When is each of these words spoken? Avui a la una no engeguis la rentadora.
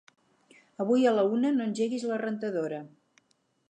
Avui 0.85 1.05
a 1.05 1.13
la 1.19 1.27
una 1.35 1.53
no 1.59 1.69
engeguis 1.69 2.09
la 2.13 2.21
rentadora. 2.27 2.85